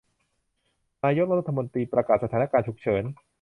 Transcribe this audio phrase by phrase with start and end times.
[1.05, 3.03] นายกรัฐมนตรีประกาศสถานการณ์ฉุกเฉิน